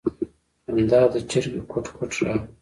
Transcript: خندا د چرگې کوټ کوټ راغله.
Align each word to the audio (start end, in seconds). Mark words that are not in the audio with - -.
خندا 0.63 1.01
د 1.13 1.15
چرگې 1.29 1.61
کوټ 1.71 1.85
کوټ 1.97 2.11
راغله. 2.23 2.43